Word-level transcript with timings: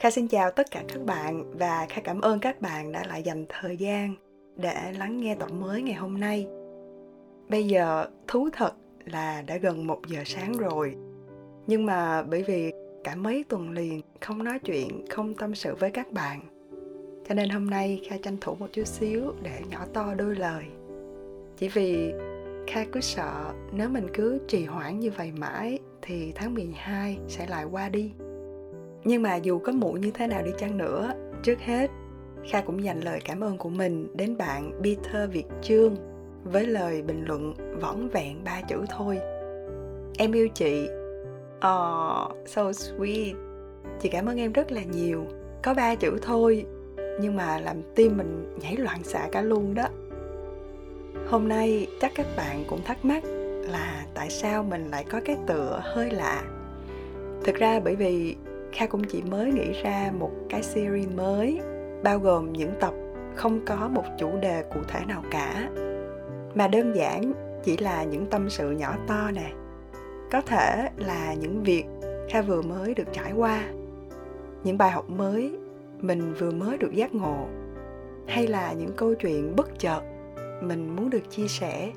Kha 0.00 0.10
xin 0.10 0.28
chào 0.28 0.50
tất 0.50 0.70
cả 0.70 0.84
các 0.88 1.04
bạn 1.06 1.44
và 1.58 1.86
Kha 1.88 2.02
cảm 2.04 2.20
ơn 2.20 2.40
các 2.40 2.60
bạn 2.60 2.92
đã 2.92 3.04
lại 3.08 3.22
dành 3.22 3.44
thời 3.48 3.76
gian 3.76 4.14
để 4.56 4.92
lắng 4.98 5.20
nghe 5.20 5.34
tập 5.34 5.52
mới 5.52 5.82
ngày 5.82 5.94
hôm 5.94 6.20
nay. 6.20 6.46
Bây 7.48 7.66
giờ 7.66 8.06
thú 8.28 8.48
thật 8.52 8.74
là 9.04 9.42
đã 9.46 9.56
gần 9.56 9.86
một 9.86 10.00
giờ 10.06 10.22
sáng 10.26 10.52
rồi. 10.52 10.94
Nhưng 11.66 11.86
mà 11.86 12.22
bởi 12.22 12.42
vì 12.42 12.72
cả 13.04 13.14
mấy 13.14 13.44
tuần 13.48 13.70
liền 13.70 14.00
không 14.20 14.44
nói 14.44 14.58
chuyện, 14.58 15.04
không 15.10 15.34
tâm 15.34 15.54
sự 15.54 15.74
với 15.74 15.90
các 15.90 16.12
bạn. 16.12 16.40
Cho 17.28 17.34
nên 17.34 17.50
hôm 17.50 17.70
nay 17.70 18.00
Kha 18.08 18.16
tranh 18.22 18.36
thủ 18.40 18.54
một 18.54 18.68
chút 18.72 18.86
xíu 18.86 19.32
để 19.42 19.60
nhỏ 19.70 19.86
to 19.94 20.14
đôi 20.14 20.36
lời. 20.36 20.64
Chỉ 21.56 21.68
vì 21.68 22.12
Kha 22.66 22.84
cứ 22.92 23.00
sợ 23.00 23.52
nếu 23.72 23.88
mình 23.88 24.06
cứ 24.14 24.38
trì 24.48 24.64
hoãn 24.64 25.00
như 25.00 25.10
vậy 25.10 25.32
mãi 25.32 25.78
thì 26.02 26.32
tháng 26.34 26.54
12 26.54 27.18
sẽ 27.28 27.46
lại 27.46 27.64
qua 27.64 27.88
đi 27.88 28.12
nhưng 29.04 29.22
mà 29.22 29.36
dù 29.36 29.58
có 29.58 29.72
muộn 29.72 30.00
như 30.00 30.10
thế 30.10 30.26
nào 30.26 30.42
đi 30.42 30.50
chăng 30.58 30.78
nữa, 30.78 31.12
trước 31.42 31.60
hết, 31.60 31.90
kha 32.50 32.60
cũng 32.60 32.84
dành 32.84 33.00
lời 33.00 33.20
cảm 33.24 33.40
ơn 33.40 33.58
của 33.58 33.68
mình 33.68 34.08
đến 34.16 34.36
bạn 34.36 34.72
peter 34.82 35.30
việt 35.30 35.46
trương 35.62 35.96
với 36.44 36.66
lời 36.66 37.02
bình 37.02 37.24
luận 37.24 37.54
võng 37.80 38.08
vẹn 38.08 38.44
ba 38.44 38.60
chữ 38.68 38.84
thôi. 38.96 39.18
Em 40.18 40.32
yêu 40.32 40.48
chị. 40.54 40.88
Oh 41.56 42.46
so 42.46 42.70
sweet. 42.70 43.34
Chị 44.00 44.08
cảm 44.08 44.26
ơn 44.26 44.36
em 44.36 44.52
rất 44.52 44.72
là 44.72 44.82
nhiều. 44.82 45.24
Có 45.62 45.74
ba 45.74 45.94
chữ 45.94 46.18
thôi, 46.22 46.66
nhưng 47.20 47.36
mà 47.36 47.58
làm 47.58 47.76
tim 47.94 48.16
mình 48.16 48.56
nhảy 48.60 48.76
loạn 48.76 49.04
xạ 49.04 49.28
cả 49.32 49.42
luôn 49.42 49.74
đó. 49.74 49.88
Hôm 51.28 51.48
nay 51.48 51.86
chắc 52.00 52.12
các 52.14 52.26
bạn 52.36 52.64
cũng 52.68 52.82
thắc 52.84 53.04
mắc 53.04 53.24
là 53.70 54.06
tại 54.14 54.30
sao 54.30 54.62
mình 54.62 54.90
lại 54.90 55.04
có 55.10 55.20
cái 55.24 55.36
tựa 55.46 55.80
hơi 55.84 56.10
lạ. 56.10 56.42
Thực 57.44 57.54
ra 57.54 57.80
bởi 57.80 57.96
vì 57.96 58.36
kha 58.78 58.86
cũng 58.86 59.04
chỉ 59.04 59.22
mới 59.22 59.52
nghĩ 59.52 59.72
ra 59.82 60.12
một 60.18 60.30
cái 60.48 60.62
series 60.62 61.08
mới, 61.08 61.60
bao 62.02 62.18
gồm 62.18 62.52
những 62.52 62.72
tập 62.80 62.94
không 63.34 63.60
có 63.66 63.88
một 63.88 64.04
chủ 64.18 64.30
đề 64.42 64.64
cụ 64.74 64.80
thể 64.88 65.00
nào 65.08 65.22
cả. 65.30 65.70
Mà 66.54 66.68
đơn 66.68 66.96
giản 66.96 67.32
chỉ 67.64 67.76
là 67.76 68.04
những 68.04 68.26
tâm 68.26 68.50
sự 68.50 68.70
nhỏ 68.70 68.96
to 69.06 69.30
nè. 69.34 69.52
Có 70.32 70.40
thể 70.40 70.88
là 70.96 71.34
những 71.34 71.62
việc 71.62 71.84
kha 72.30 72.42
vừa 72.42 72.62
mới 72.62 72.94
được 72.94 73.12
trải 73.12 73.32
qua, 73.32 73.64
những 74.64 74.78
bài 74.78 74.90
học 74.90 75.10
mới 75.10 75.52
mình 76.00 76.34
vừa 76.38 76.50
mới 76.50 76.78
được 76.78 76.94
giác 76.94 77.14
ngộ, 77.14 77.46
hay 78.26 78.46
là 78.46 78.72
những 78.72 78.92
câu 78.96 79.14
chuyện 79.14 79.56
bất 79.56 79.78
chợt 79.78 80.00
mình 80.62 80.96
muốn 80.96 81.10
được 81.10 81.30
chia 81.30 81.48
sẻ, 81.48 81.92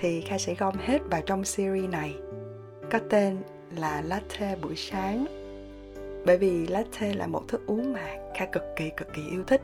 thì 0.00 0.20
kha 0.20 0.38
sẽ 0.38 0.54
gom 0.54 0.74
hết 0.78 0.98
vào 1.10 1.20
trong 1.26 1.44
series 1.44 1.90
này, 1.90 2.14
có 2.90 2.98
tên 3.10 3.38
là 3.76 4.02
latte 4.06 4.56
buổi 4.62 4.76
sáng 4.76 5.41
bởi 6.26 6.38
vì 6.38 6.66
latte 6.66 7.14
là 7.14 7.26
một 7.26 7.48
thức 7.48 7.62
uống 7.66 7.92
mà 7.92 8.16
kha 8.34 8.46
cực 8.46 8.62
kỳ 8.76 8.90
cực 8.96 9.08
kỳ 9.14 9.22
yêu 9.30 9.44
thích. 9.46 9.62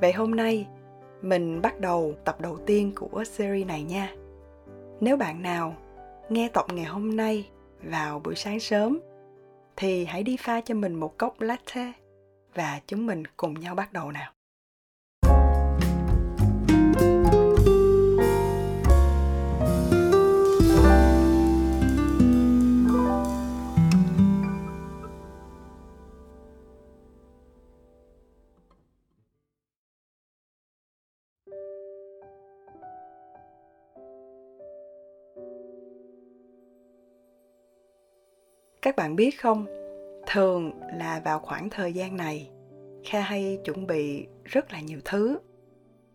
Vậy 0.00 0.12
hôm 0.12 0.30
nay, 0.30 0.66
mình 1.22 1.62
bắt 1.62 1.80
đầu 1.80 2.14
tập 2.24 2.40
đầu 2.40 2.58
tiên 2.66 2.92
của 2.96 3.24
series 3.24 3.66
này 3.66 3.82
nha. 3.82 4.14
Nếu 5.00 5.16
bạn 5.16 5.42
nào 5.42 5.74
nghe 6.28 6.48
tập 6.48 6.64
ngày 6.72 6.84
hôm 6.84 7.16
nay 7.16 7.48
vào 7.82 8.18
buổi 8.18 8.34
sáng 8.34 8.60
sớm, 8.60 9.00
thì 9.76 10.04
hãy 10.04 10.22
đi 10.22 10.36
pha 10.36 10.60
cho 10.60 10.74
mình 10.74 10.94
một 10.94 11.18
cốc 11.18 11.40
latte 11.40 11.92
và 12.54 12.80
chúng 12.86 13.06
mình 13.06 13.22
cùng 13.36 13.60
nhau 13.60 13.74
bắt 13.74 13.92
đầu 13.92 14.12
nào. 14.12 14.32
Các 38.84 38.96
bạn 38.96 39.16
biết 39.16 39.40
không? 39.40 39.66
Thường 40.26 40.72
là 40.98 41.22
vào 41.24 41.38
khoảng 41.38 41.70
thời 41.70 41.92
gian 41.92 42.16
này, 42.16 42.50
kha 43.04 43.20
hay 43.20 43.58
chuẩn 43.64 43.86
bị 43.86 44.26
rất 44.44 44.72
là 44.72 44.80
nhiều 44.80 44.98
thứ. 45.04 45.38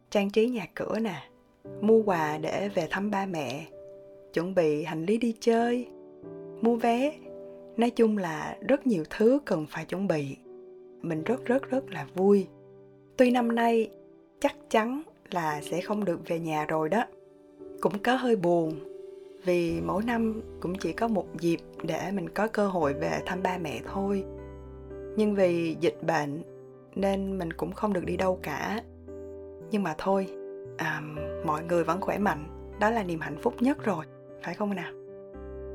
Trang 0.10 0.30
trí 0.30 0.50
nhà 0.50 0.68
cửa 0.76 1.00
nè, 1.00 1.30
mua 1.82 2.04
quà 2.04 2.38
để 2.38 2.70
về 2.70 2.88
thăm 2.90 3.12
ba 3.12 3.26
mẹ, 3.26 3.66
chuẩn 4.34 4.56
bị 4.56 4.84
hành 4.84 5.06
lý 5.06 5.18
đi 5.18 5.36
chơi, 5.40 5.88
mua 6.62 6.76
vé. 6.76 7.14
Nói 7.78 7.90
chung 7.90 8.18
là 8.18 8.58
rất 8.68 8.88
nhiều 8.88 9.04
thứ 9.10 9.40
cần 9.46 9.66
phải 9.70 9.86
chuẩn 9.86 10.08
bị. 10.08 10.38
Mình 11.02 11.24
rất 11.24 11.46
rất 11.46 11.70
rất 11.70 11.90
là 11.90 12.08
vui. 12.16 12.48
Tuy 13.18 13.32
năm 13.32 13.56
nay 13.56 13.90
chắc 14.40 14.56
chắn 14.70 15.02
là 15.32 15.62
sẽ 15.62 15.82
không 15.82 16.06
được 16.06 16.20
về 16.28 16.40
nhà 16.40 16.66
rồi 16.66 16.90
đó. 16.90 17.04
Cũng 17.82 18.00
có 18.04 18.16
hơi 18.16 18.36
buồn 18.36 18.89
vì 19.46 19.82
mỗi 19.82 20.04
năm 20.04 20.42
cũng 20.60 20.76
chỉ 20.76 20.94
có 20.94 21.08
một 21.08 21.26
dịp 21.40 21.60
để 21.84 22.12
mình 22.12 22.30
có 22.30 22.48
cơ 22.48 22.68
hội 22.68 22.94
về 22.94 23.20
thăm 23.26 23.44
ba 23.44 23.58
mẹ 23.58 23.82
thôi. 23.94 24.24
Nhưng 25.18 25.36
vì 25.36 25.78
dịch 25.80 25.98
bệnh 26.02 26.44
nên 26.96 27.38
mình 27.38 27.54
cũng 27.54 27.72
không 27.72 27.94
được 27.94 28.06
đi 28.06 28.18
đâu 28.18 28.40
cả. 28.44 28.82
Nhưng 29.72 29.84
mà 29.84 29.96
thôi 29.98 30.28
à, 30.78 31.02
mọi 31.46 31.64
người 31.64 31.84
vẫn 31.84 32.02
khỏe 32.02 32.18
mạnh. 32.18 32.46
Đó 32.80 32.90
là 32.90 33.04
niềm 33.04 33.20
hạnh 33.20 33.38
phúc 33.42 33.54
nhất 33.60 33.84
rồi 33.84 34.06
phải 34.44 34.54
không 34.54 34.76
nào? 34.76 34.92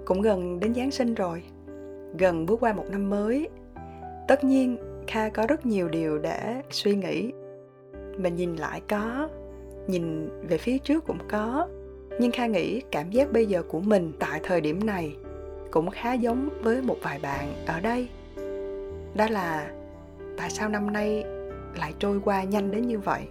Cũng 0.05 0.23
gần 0.23 0.61
đến 0.61 0.75
giáng 0.75 0.91
sinh 0.91 1.15
rồi 1.15 1.43
gần 2.19 2.47
bước 2.47 2.61
qua 2.61 2.73
một 2.73 2.85
năm 2.91 3.11
mới. 3.11 3.49
Tất 4.29 4.45
nhiên 4.45 4.77
kha 5.07 5.29
có 5.29 5.47
rất 5.47 5.67
nhiều 5.67 5.89
điều 5.89 6.19
để 6.19 6.63
suy 6.71 6.97
nghĩ. 6.97 7.33
Mình 8.19 8.37
nhìn 8.37 8.57
lại 8.57 8.83
có 8.89 9.29
nhìn 9.87 10.29
về 10.49 10.59
phía 10.59 10.79
trước 10.79 11.05
cũng 11.07 11.19
có 11.29 11.69
nhưng 12.21 12.33
kha 12.33 12.47
nghĩ 12.47 12.81
cảm 12.91 13.11
giác 13.11 13.33
bây 13.33 13.47
giờ 13.47 13.63
của 13.63 13.81
mình 13.81 14.13
tại 14.19 14.41
thời 14.43 14.61
điểm 14.61 14.87
này 14.87 15.17
cũng 15.71 15.91
khá 15.91 16.13
giống 16.13 16.49
với 16.63 16.83
một 16.83 16.97
vài 17.03 17.19
bạn 17.23 17.55
ở 17.67 17.81
đây. 17.81 18.09
Đó 19.15 19.27
là 19.31 19.71
tại 20.37 20.51
sao 20.51 20.69
năm 20.69 20.93
nay 20.93 21.25
lại 21.79 21.95
trôi 21.99 22.21
qua 22.25 22.43
nhanh 22.43 22.71
đến 22.71 22.87
như 22.87 22.99
vậy? 22.99 23.23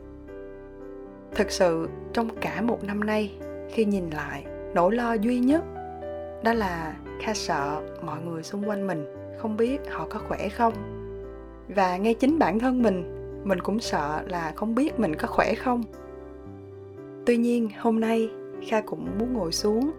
Thực 1.36 1.52
sự, 1.52 1.90
trong 2.14 2.30
cả 2.42 2.62
một 2.62 2.84
năm 2.84 3.04
nay, 3.04 3.32
khi 3.72 3.86
nhìn 3.86 4.10
lại, 4.10 4.46
nỗi 4.74 4.96
lo 4.96 5.14
duy 5.14 5.40
nhất 5.40 5.64
đó 6.44 6.54
là 6.54 6.96
kha 7.22 7.34
sợ 7.34 7.82
mọi 8.06 8.22
người 8.22 8.44
xung 8.44 8.70
quanh 8.70 8.88
mình 8.88 9.06
không 9.38 9.58
biết 9.58 9.80
họ 9.90 10.08
có 10.10 10.20
khỏe 10.28 10.50
không. 10.50 10.74
Và 11.76 11.98
ngay 11.98 12.14
chính 12.14 12.40
bản 12.40 12.60
thân 12.60 12.84
mình 12.84 13.20
mình 13.44 13.60
cũng 13.60 13.80
sợ 13.80 14.24
là 14.28 14.54
không 14.56 14.76
biết 14.76 15.00
mình 15.00 15.16
có 15.16 15.28
khỏe 15.28 15.54
không. 15.56 15.84
Tuy 17.26 17.38
nhiên, 17.38 17.70
hôm 17.80 18.00
nay 18.00 18.30
kha 18.70 18.82
cũng 18.82 19.18
muốn 19.20 19.34
ngồi 19.34 19.52
xuống 19.52 19.92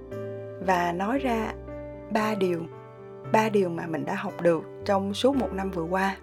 và 0.66 0.92
nói 0.92 1.18
ra 1.18 1.52
ba 2.10 2.34
điều 2.34 2.60
ba 3.32 3.48
điều 3.48 3.68
mà 3.68 3.86
mình 3.86 4.04
đã 4.04 4.14
học 4.14 4.32
được 4.42 4.62
trong 4.84 5.14
suốt 5.14 5.36
một 5.36 5.52
năm 5.52 5.70
vừa 5.70 5.82
qua. 5.82 6.16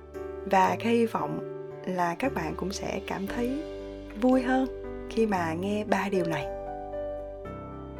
Và 0.45 0.75
kha 0.79 0.89
hy 0.89 1.05
vọng 1.05 1.39
là 1.85 2.15
các 2.19 2.33
bạn 2.33 2.53
cũng 2.57 2.71
sẽ 2.71 3.01
cảm 3.07 3.27
thấy 3.27 3.63
vui 4.21 4.41
hơn 4.41 4.67
khi 5.09 5.25
mà 5.25 5.53
nghe 5.53 5.83
ba 5.83 6.07
điều 6.11 6.25
này. 6.25 6.45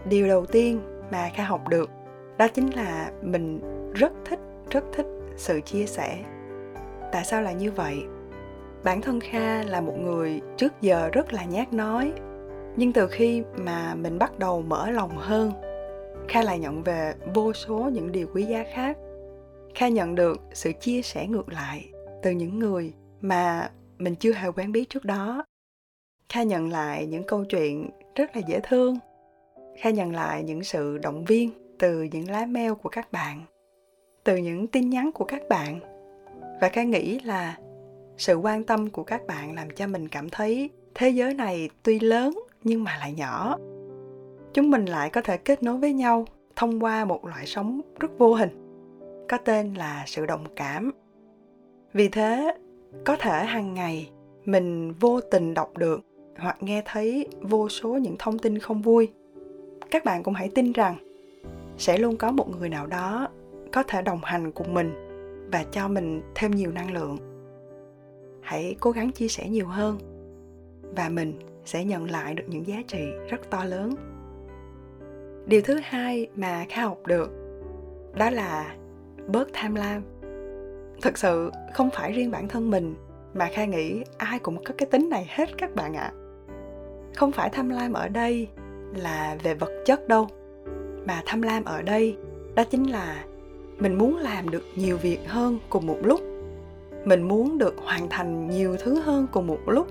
Điều 0.09 0.28
đầu 0.28 0.46
tiên 0.46 0.81
mà 1.12 1.29
kha 1.35 1.44
học 1.44 1.68
được, 1.69 1.90
đó 2.38 2.47
chính 2.47 2.69
là 2.75 3.12
mình 3.22 3.59
rất 3.94 4.13
thích 4.25 4.40
rất 4.69 4.84
thích 4.94 5.06
sự 5.38 5.62
chia 5.62 5.85
sẻ. 5.85 6.17
Tại 7.11 7.26
sao 7.26 7.41
là 7.41 7.52
như 7.52 7.72
vậy? 7.72 8.03
Bản 8.84 9.02
thân 9.02 9.20
kha 9.20 9.64
là 9.64 9.82
một 9.82 9.96
người 9.99 10.41
trước 10.58 10.82
giờ 10.82 11.09
rất 11.14 11.34
là 11.34 11.46
nhát 11.46 11.73
nói 11.73 12.14
nhưng 12.76 12.94
từ 12.94 13.08
khi 13.08 13.44
mà 13.58 13.96
mình 13.96 14.20
bắt 14.20 14.40
đầu 14.40 14.62
mở 14.62 14.91
lòng 14.91 15.18
hơn, 15.18 15.52
kha 16.28 16.44
lại 16.44 16.59
nhận 16.59 16.84
về 16.84 17.14
vô 17.34 17.53
số 17.53 17.90
những 17.94 18.12
điều 18.12 18.28
quý 18.34 18.44
giá 18.44 18.66
khác. 18.73 18.97
Kha 19.76 19.88
nhận 19.88 20.16
được 20.16 20.41
sự 20.53 20.72
chia 20.79 21.02
sẻ 21.02 21.28
ngược 21.28 21.50
lại 21.50 21.91
từ 22.23 22.32
những 22.32 22.59
người 22.59 22.94
mà 23.22 23.72
mình 23.97 24.16
chưa 24.16 24.34
hề 24.34 24.52
quen 24.52 24.72
biết 24.72 24.90
trước 24.90 25.06
đó. 25.06 25.44
Kha 26.29 26.44
nhận 26.44 26.70
lại 26.70 27.06
những 27.06 27.23
câu 27.23 27.46
chuyện 27.46 27.90
rất 28.16 28.35
là 28.35 28.41
dễ 28.47 28.59
thương. 28.64 28.97
Kha 29.79 29.90
nhận 29.90 30.16
lại 30.16 30.44
những 30.44 30.64
sự 30.64 30.97
động 30.97 31.26
viên 31.26 31.50
từ 31.79 32.03
những 32.03 32.29
lá 32.29 32.46
mail 32.46 32.74
của 32.74 32.90
các 32.90 33.12
bạn, 33.12 33.41
từ 34.24 34.35
những 34.35 34.67
tin 34.67 34.90
nhắn 34.90 35.12
của 35.12 35.26
các 35.26 35.41
bạn. 35.50 35.79
Và 36.62 36.70
kha 36.70 36.84
nghĩ 36.84 37.20
là 37.20 37.58
sự 38.17 38.35
quan 38.35 38.64
tâm 38.64 38.90
của 38.90 39.03
các 39.03 39.28
bạn 39.28 39.56
làm 39.56 39.70
cho 39.70 39.88
mình 39.88 40.08
cảm 40.08 40.29
thấy 40.29 40.70
thế 40.96 41.09
giới 41.09 41.34
này 41.34 41.70
tuy 41.84 42.00
lớn 42.00 42.34
nhưng 42.63 42.84
mà 42.84 42.97
lại 42.99 43.13
nhỏ. 43.13 43.58
Chúng 44.53 44.72
mình 44.72 44.85
lại 44.85 45.09
có 45.09 45.22
thể 45.22 45.37
kết 45.37 45.63
nối 45.63 45.78
với 45.78 45.93
nhau 45.93 46.25
thông 46.55 46.84
qua 46.84 47.05
một 47.05 47.25
loại 47.25 47.46
sống 47.46 47.81
rất 47.99 48.11
vô 48.17 48.34
hình, 48.34 48.49
có 49.29 49.37
tên 49.37 49.73
là 49.73 50.03
sự 50.08 50.25
đồng 50.25 50.46
cảm. 50.55 50.91
Vì 51.93 52.09
thế, 52.09 52.58
có 53.05 53.16
thể 53.19 53.46
hàng 53.46 53.73
ngày 53.73 54.09
mình 54.46 54.93
vô 54.99 55.22
tình 55.22 55.53
đọc 55.53 55.78
được 55.78 56.02
hoặc 56.37 56.58
nghe 56.63 56.84
thấy 56.85 57.28
vô 57.41 57.69
số 57.69 57.90
những 57.90 58.16
thông 58.19 58.40
tin 58.40 58.59
không 58.59 58.81
vui, 58.81 59.09
các 59.91 60.05
bạn 60.05 60.23
cũng 60.23 60.34
hãy 60.34 60.49
tin 60.55 60.72
rằng 60.72 60.96
sẽ 61.78 61.97
luôn 61.97 62.17
có 62.17 62.31
một 62.31 62.49
người 62.59 62.69
nào 62.69 62.87
đó 62.87 63.28
có 63.73 63.84
thể 63.84 64.02
đồng 64.02 64.19
hành 64.23 64.52
cùng 64.52 64.73
mình 64.73 64.93
và 65.52 65.64
cho 65.72 65.87
mình 65.87 66.22
thêm 66.35 66.52
nhiều 66.52 66.72
năng 66.72 66.91
lượng. 66.93 67.17
Hãy 68.41 68.75
cố 68.79 68.91
gắng 68.91 69.11
chia 69.11 69.28
sẻ 69.28 69.49
nhiều 69.49 69.67
hơn 69.67 69.97
và 70.96 71.09
mình 71.09 71.34
sẽ 71.66 71.85
nhận 71.85 72.11
lại 72.11 72.34
được 72.34 72.43
những 72.47 72.67
giá 72.67 72.81
trị 72.87 73.11
rất 73.29 73.49
to 73.49 73.63
lớn. 73.63 73.96
Điều 75.46 75.61
thứ 75.61 75.79
hai 75.84 76.28
mà 76.35 76.66
kha 76.69 76.81
học 76.81 76.97
được, 77.08 77.31
đó 78.16 78.29
là 78.29 78.75
bớt 79.28 79.49
tham 79.53 79.75
lam. 79.75 80.02
Thực 81.02 81.17
sự 81.17 81.52
không 81.73 81.90
phải 81.93 82.11
riêng 82.11 82.31
bản 82.31 82.47
thân 82.47 82.72
mình 82.72 82.96
mà 83.34 83.49
kha 83.53 83.66
nghĩ 83.66 84.03
ai 84.17 84.40
cũng 84.40 84.63
có 84.63 84.73
cái 84.78 84.87
tính 84.91 85.09
này 85.09 85.25
hết 85.29 85.58
các 85.58 85.75
bạn 85.75 85.93
ạ. 85.93 86.11
À. 86.13 86.17
không 87.16 87.31
phải 87.31 87.49
tham 87.49 87.69
lam 87.69 87.93
ở 87.93 88.07
đây 88.07 88.47
là 88.96 89.37
về 89.43 89.53
vật 89.53 89.72
chất 89.85 90.07
đâu, 90.07 90.28
mà 91.07 91.22
tham 91.25 91.41
lam 91.41 91.64
ở 91.64 91.81
đây 91.81 92.17
đó 92.55 92.64
chính 92.64 92.91
là 92.91 93.25
mình 93.79 93.97
muốn 93.97 94.17
làm 94.17 94.49
được 94.49 94.64
nhiều 94.75 94.97
việc 94.97 95.19
hơn 95.28 95.59
cùng 95.69 95.87
một 95.87 95.97
lúc. 96.03 96.22
Mình 97.05 97.22
muốn 97.22 97.57
được 97.57 97.75
hoàn 97.78 98.09
thành 98.09 98.49
nhiều 98.49 98.78
thứ 98.79 98.99
hơn 98.99 99.28
cùng 99.31 99.47
một 99.47 99.59
lúc 99.66 99.87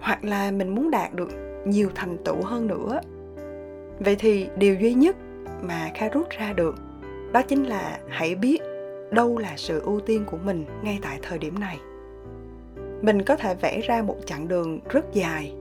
hoặc 0.00 0.24
là 0.24 0.50
mình 0.50 0.68
muốn 0.68 0.90
đạt 0.90 1.14
được 1.14 1.30
nhiều 1.66 1.90
thành 1.94 2.16
tựu 2.24 2.42
hơn 2.42 2.66
nữa. 2.66 3.00
Vậy 4.00 4.16
thì 4.18 4.48
điều 4.56 4.74
duy 4.74 4.94
nhất 4.94 5.16
mà 5.62 5.90
kha 5.94 6.08
rút 6.08 6.30
ra 6.30 6.52
được 6.52 6.74
đó 7.32 7.42
chính 7.42 7.64
là 7.64 7.98
hãy 8.08 8.34
biết 8.34 8.58
đâu 9.10 9.38
là 9.38 9.52
sự 9.56 9.80
ưu 9.80 10.00
tiên 10.00 10.24
của 10.26 10.38
mình 10.44 10.64
ngay 10.82 10.98
tại 11.02 11.18
thời 11.22 11.38
điểm 11.38 11.58
này. 11.58 11.78
Mình 13.02 13.22
có 13.22 13.36
thể 13.36 13.54
vẽ 13.54 13.80
ra 13.80 14.02
một 14.02 14.16
chặng 14.26 14.48
đường 14.48 14.80
rất 14.88 15.12
dài 15.12 15.54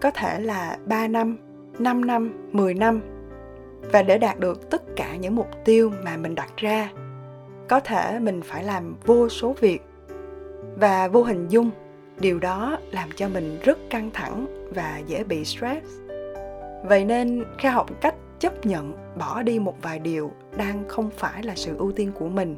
có 0.00 0.10
thể 0.10 0.40
là 0.40 0.78
3 0.86 1.08
năm, 1.08 1.36
5 1.78 2.04
năm, 2.04 2.32
10 2.52 2.74
năm 2.74 3.00
và 3.92 4.02
để 4.02 4.18
đạt 4.18 4.38
được 4.40 4.70
tất 4.70 4.82
cả 4.96 5.16
những 5.16 5.34
mục 5.34 5.48
tiêu 5.64 5.90
mà 6.04 6.16
mình 6.16 6.34
đặt 6.34 6.56
ra 6.56 6.90
có 7.68 7.80
thể 7.80 8.18
mình 8.18 8.42
phải 8.44 8.64
làm 8.64 8.94
vô 9.06 9.28
số 9.28 9.54
việc 9.60 9.82
và 10.76 11.08
vô 11.08 11.22
hình 11.22 11.48
dung 11.48 11.70
điều 12.22 12.38
đó 12.38 12.78
làm 12.90 13.08
cho 13.16 13.28
mình 13.28 13.58
rất 13.62 13.78
căng 13.90 14.10
thẳng 14.12 14.46
và 14.74 15.02
dễ 15.06 15.24
bị 15.24 15.44
stress. 15.44 15.86
Vậy 16.84 17.04
nên, 17.04 17.44
kha 17.58 17.70
học 17.70 18.00
cách 18.00 18.14
chấp 18.38 18.66
nhận 18.66 18.92
bỏ 19.18 19.42
đi 19.42 19.58
một 19.58 19.74
vài 19.82 19.98
điều 19.98 20.32
đang 20.56 20.88
không 20.88 21.10
phải 21.10 21.42
là 21.42 21.54
sự 21.56 21.76
ưu 21.76 21.92
tiên 21.92 22.12
của 22.14 22.28
mình. 22.28 22.56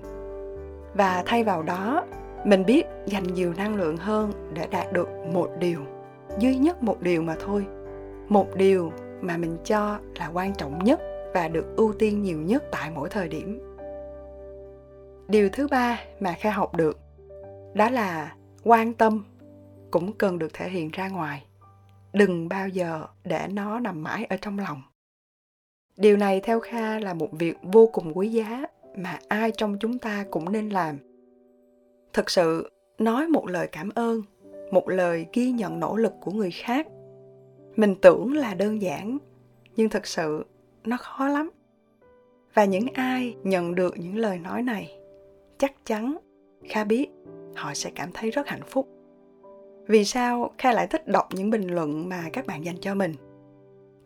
Và 0.95 1.23
thay 1.27 1.45
vào 1.45 1.63
đó, 1.63 2.05
mình 2.45 2.67
biết 2.67 2.85
dành 3.07 3.35
nhiều 3.35 3.53
năng 3.57 3.75
lượng 3.75 3.97
hơn 3.97 4.33
để 4.55 4.67
đạt 4.71 4.93
được 4.93 5.09
một 5.33 5.51
điều, 5.59 5.81
duy 6.39 6.57
nhất 6.57 6.83
một 6.83 7.01
điều 7.01 7.23
mà 7.23 7.37
thôi. 7.41 7.67
Một 8.29 8.57
điều 8.57 8.93
mà 9.21 9.37
mình 9.37 9.57
cho 9.65 9.99
là 10.15 10.31
quan 10.33 10.55
trọng 10.55 10.85
nhất 10.85 11.01
và 11.35 11.49
được 11.49 11.77
ưu 11.77 11.93
tiên 11.93 12.23
nhiều 12.23 12.39
nhất 12.39 12.65
tại 12.71 12.91
mỗi 12.95 13.09
thời 13.09 13.29
điểm. 13.29 13.77
Điều 15.29 15.49
thứ 15.53 15.69
ba 15.69 16.01
mà 16.21 16.35
kha 16.41 16.51
học 16.51 16.77
được, 16.77 16.99
đó 17.75 17.91
là 17.91 18.33
quan 18.65 18.93
tâm 18.93 19.25
cũng 19.95 20.13
cần 20.13 20.39
được 20.39 20.55
thể 20.55 20.69
hiện 20.69 20.91
ra 20.93 21.09
ngoài. 21.09 21.45
Đừng 22.13 22.49
bao 22.49 22.69
giờ 22.69 23.07
để 23.25 23.47
nó 23.53 23.81
nằm 23.81 24.03
mãi 24.03 24.25
ở 24.25 24.37
trong 24.37 24.59
lòng. 24.59 24.83
Điều 25.97 26.17
này 26.17 26.41
theo 26.41 26.61
kha 26.61 26.99
là 26.99 27.15
một 27.15 27.29
việc 27.33 27.57
vô 27.63 27.87
cùng 27.93 28.19
quý 28.19 28.29
giá 28.29 28.67
mà 28.97 29.19
ai 29.29 29.51
trong 29.51 29.79
chúng 29.81 29.99
ta 29.99 30.25
cũng 30.31 30.53
nên 30.53 30.69
làm. 30.69 30.99
Thực 32.13 32.31
sự, 32.31 32.71
nói 32.99 33.29
một 33.29 33.49
lời 33.49 33.69
cảm 33.73 33.91
ơn, 33.95 34.23
một 34.73 34.89
lời 34.89 35.27
ghi 35.33 35.51
nhận 35.51 35.81
nỗ 35.81 35.97
lực 35.97 36.13
của 36.21 36.31
người 36.31 36.51
khác, 36.51 36.87
mình 37.77 37.95
tưởng 38.03 38.33
là 38.33 38.55
đơn 38.55 38.83
giản, 38.83 39.19
nhưng 39.77 39.89
thực 39.89 40.07
sự 40.07 40.45
nó 40.85 40.97
khó 40.97 41.29
lắm. 41.29 41.51
Và 42.55 42.65
những 42.65 42.87
ai 42.95 43.35
nhận 43.43 43.75
được 43.75 43.95
những 43.99 44.17
lời 44.17 44.39
nói 44.39 44.63
này, 44.63 44.99
chắc 45.59 45.87
chắn 45.87 46.17
kha 46.69 46.85
biết 46.85 47.07
họ 47.57 47.75
sẽ 47.75 47.91
cảm 47.95 48.11
thấy 48.15 48.31
rất 48.31 48.47
hạnh 48.47 48.65
phúc 48.67 48.89
vì 49.87 50.05
sao 50.05 50.51
kha 50.59 50.73
lại 50.73 50.87
thích 50.87 51.09
đọc 51.09 51.29
những 51.33 51.51
bình 51.51 51.67
luận 51.75 52.09
mà 52.09 52.25
các 52.33 52.47
bạn 52.47 52.65
dành 52.65 52.77
cho 52.81 52.95
mình? 52.95 53.15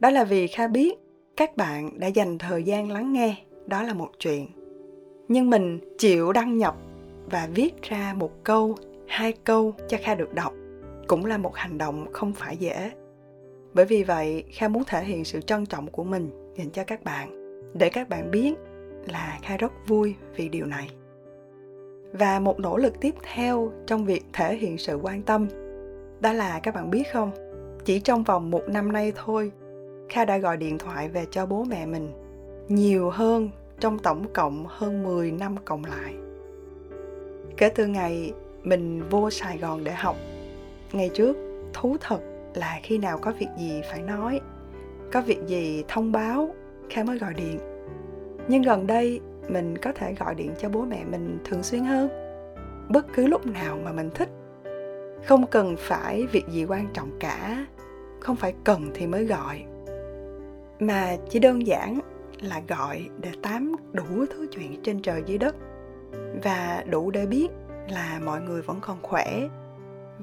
Đó 0.01 0.11
là 0.11 0.25
vì 0.25 0.47
kha 0.47 0.69
biết 0.69 0.99
các 1.37 1.57
bạn 1.57 2.01
đã 2.01 2.07
dành 2.07 2.39
thời 2.39 2.63
gian 2.63 2.91
lắng 2.91 3.13
nghe, 3.13 3.37
đó 3.67 3.83
là 3.83 3.95
một 3.95 4.11
chuyện. 4.19 4.47
Nhưng 5.29 5.51
mình 5.51 5.81
chịu 5.99 6.33
đăng 6.33 6.59
nhập 6.59 6.77
và 7.31 7.49
viết 7.55 7.83
ra 7.83 8.15
một 8.17 8.45
câu, 8.45 8.77
hai 9.09 9.33
câu 9.33 9.75
cho 9.89 9.99
kha 10.03 10.15
được 10.15 10.35
đọc 10.35 10.53
cũng 11.09 11.27
là 11.27 11.39
một 11.39 11.55
hành 11.55 11.79
động 11.79 12.07
không 12.13 12.33
phải 12.33 12.57
dễ. 12.57 12.91
Bởi 13.75 13.85
vì 13.85 14.05
vậy, 14.05 14.45
kha 14.53 14.69
muốn 14.69 14.85
thể 14.87 15.05
hiện 15.05 15.25
sự 15.25 15.41
trân 15.41 15.67
trọng 15.67 15.87
của 15.87 16.05
mình 16.05 16.31
dành 16.57 16.71
cho 16.71 16.85
các 16.85 17.05
bạn, 17.05 17.31
để 17.75 17.91
các 17.91 18.09
bạn 18.09 18.31
biết 18.31 18.55
là 19.07 19.39
kha 19.43 19.57
rất 19.57 19.73
vui 19.87 20.15
vì 20.37 20.49
điều 20.49 20.67
này. 20.67 20.91
Và 22.13 22.41
một 22.41 22.61
nỗ 22.61 22.77
lực 22.77 23.01
tiếp 23.01 23.15
theo 23.35 23.73
trong 23.87 24.05
việc 24.05 24.25
thể 24.33 24.57
hiện 24.57 24.79
sự 24.79 24.99
quan 25.03 25.23
tâm 25.23 25.49
đó 26.20 26.32
là, 26.32 26.61
các 26.62 26.75
bạn 26.75 26.91
biết 26.91 27.03
không? 27.12 27.31
Chỉ 27.85 28.00
trong 28.00 28.23
vòng 28.23 28.50
một 28.50 28.62
năm 28.69 28.93
nay 28.93 29.12
thôi, 29.17 29.53
kha 30.09 30.25
đã 30.25 30.38
gọi 30.38 30.56
điện 30.56 30.79
thoại 30.79 31.09
về 31.09 31.26
cho 31.31 31.47
bố 31.47 31.65
mẹ 31.65 31.87
mình, 31.87 32.12
nhiều 32.69 33.11
hơn, 33.11 33.50
trong 33.81 33.99
tổng 33.99 34.26
cộng 34.32 34.65
hơn 34.69 35.03
10 35.03 35.31
năm 35.31 35.56
cộng 35.65 35.85
lại. 35.85 36.15
Kể 37.56 37.69
từ 37.69 37.87
ngày 37.87 38.32
mình 38.62 39.03
vô 39.11 39.31
sài 39.31 39.59
gòn 39.59 39.85
để 39.85 39.93
học, 39.93 40.17
ngày 40.93 41.11
trước, 41.15 41.37
thú 41.73 41.97
thật 42.00 42.20
là 42.55 42.81
khi 42.82 42.99
nào 42.99 43.19
có 43.19 43.32
việc 43.38 43.49
gì 43.59 43.81
phải 43.91 44.03
nói, 44.03 44.41
có 45.12 45.20
việc 45.20 45.38
gì 45.47 45.85
thông 45.88 46.12
báo, 46.12 46.55
kha 46.91 47.05
mới 47.05 47.19
gọi 47.19 47.35
điện. 47.35 47.59
Nhưng 48.49 48.62
gần 48.62 48.87
đây, 48.87 49.20
mình 49.49 49.79
có 49.79 49.93
thể 49.93 50.15
gọi 50.19 50.35
điện 50.35 50.55
cho 50.59 50.69
bố 50.69 50.85
mẹ 50.85 51.05
mình 51.05 51.38
thường 51.44 51.62
xuyên 51.62 51.85
hơn. 51.85 52.09
Bất 52.88 53.06
cứ 53.15 53.26
lúc 53.26 53.47
nào 53.47 53.79
mà 53.85 53.93
mình 53.93 54.11
thích 54.15 54.29
không 55.25 55.47
cần 55.47 55.76
phải 55.79 56.26
việc 56.26 56.44
gì 56.49 56.65
quan 56.65 56.88
trọng 56.94 57.11
cả. 57.20 57.67
Không 58.20 58.37
phải 58.37 58.55
cần 58.65 58.91
thì 58.94 59.06
mới 59.06 59.25
gọi. 59.25 59.65
Mà 60.81 61.17
chỉ 61.31 61.38
đơn 61.38 61.67
giản 61.67 62.00
là 62.41 62.62
gọi 62.69 63.09
để 63.20 63.31
tám 63.43 63.76
đủ 63.93 64.05
thứ 64.31 64.47
chuyện 64.53 64.82
trên 64.82 65.03
trời 65.03 65.23
dưới 65.26 65.38
đất. 65.38 65.56
Và 66.43 66.85
đủ 66.91 67.11
để 67.11 67.26
biết 67.26 67.49
là 67.88 68.20
mọi 68.25 68.41
người 68.41 68.63
vẫn 68.63 68.79
còn 68.81 68.98
khỏe. 69.03 69.48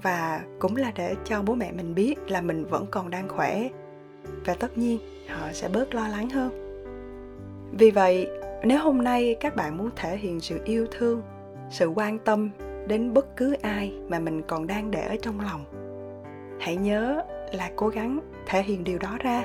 Và 0.03 0.41
cũng 0.59 0.75
là 0.75 0.91
để 0.95 1.15
cho 1.25 1.41
bố 1.41 1.55
mẹ 1.55 1.71
mình 1.71 1.95
biết 1.95 2.15
là 2.31 2.41
mình 2.41 2.65
vẫn 2.65 2.85
còn 2.91 3.09
đang 3.09 3.29
khỏe. 3.29 3.69
Và 4.45 4.53
tất 4.53 4.77
nhiên, 4.77 4.99
họ 5.29 5.47
sẽ 5.53 5.69
bớt 5.69 5.93
lo 5.95 6.07
lắng 6.07 6.29
hơn. 6.29 6.61
Vì 7.71 7.91
vậy, 7.91 8.27
nếu 8.63 8.79
hôm 8.79 9.03
nay 9.03 9.35
các 9.39 9.55
bạn 9.55 9.77
muốn 9.77 9.89
thể 9.95 10.17
hiện 10.17 10.39
sự 10.39 10.59
yêu 10.65 10.87
thương, 10.91 11.21
sự 11.69 11.87
quan 11.87 12.19
tâm 12.19 12.49
đến 12.87 13.13
bất 13.13 13.37
cứ 13.37 13.53
ai 13.61 13.93
mà 14.09 14.19
mình 14.19 14.41
còn 14.47 14.67
đang 14.67 14.91
để 14.91 15.07
ở 15.07 15.15
trong 15.21 15.39
lòng. 15.39 15.65
Hãy 16.59 16.75
nhớ 16.75 17.23
là 17.53 17.71
cố 17.75 17.87
gắng 17.87 18.19
thể 18.45 18.63
hiện 18.63 18.83
điều 18.83 18.97
đó 18.97 19.17
ra, 19.19 19.43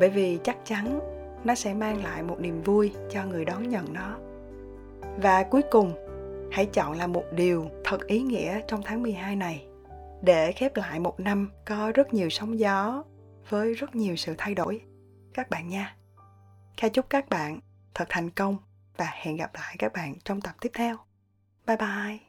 bởi 0.00 0.10
vì 0.10 0.38
chắc 0.44 0.56
chắn 0.64 1.00
nó 1.44 1.54
sẽ 1.54 1.74
mang 1.74 2.04
lại 2.04 2.22
một 2.22 2.40
niềm 2.40 2.62
vui 2.62 2.92
cho 3.10 3.24
người 3.24 3.44
đón 3.44 3.68
nhận 3.68 3.92
nó. 3.92 4.18
Và 5.22 5.42
cuối 5.42 5.62
cùng, 5.70 5.92
hãy 6.52 6.66
chọn 6.66 6.92
là 6.92 7.06
một 7.06 7.24
điều 7.32 7.70
thật 7.84 8.06
ý 8.06 8.22
nghĩa 8.22 8.60
trong 8.68 8.82
tháng 8.84 9.02
12 9.02 9.36
này, 9.36 9.66
để 10.22 10.52
khép 10.52 10.76
lại 10.76 11.00
một 11.00 11.20
năm 11.20 11.50
có 11.64 11.92
rất 11.94 12.14
nhiều 12.14 12.30
sóng 12.30 12.58
gió 12.58 13.04
với 13.48 13.74
rất 13.74 13.94
nhiều 13.94 14.16
sự 14.16 14.34
thay 14.38 14.54
đổi. 14.54 14.80
Các 15.34 15.50
bạn 15.50 15.68
nha. 15.68 15.96
Kha 16.76 16.88
chúc 16.88 17.10
các 17.10 17.28
bạn 17.28 17.60
thật 17.94 18.04
thành 18.08 18.30
công 18.30 18.56
và 18.96 19.08
hẹn 19.12 19.36
gặp 19.36 19.54
lại 19.54 19.76
các 19.78 19.92
bạn 19.92 20.14
trong 20.24 20.40
tập 20.40 20.54
tiếp 20.60 20.70
theo. 20.74 20.96
Bye 21.66 21.76
bye. 21.76 22.25